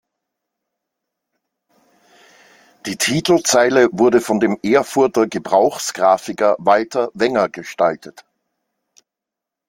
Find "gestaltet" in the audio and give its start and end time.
7.49-8.25